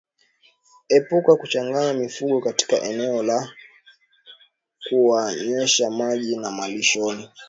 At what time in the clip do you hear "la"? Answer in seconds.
3.23-3.51